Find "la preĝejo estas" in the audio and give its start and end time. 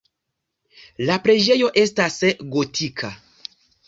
1.09-2.17